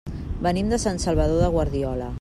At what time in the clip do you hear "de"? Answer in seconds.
0.73-0.79, 1.47-1.55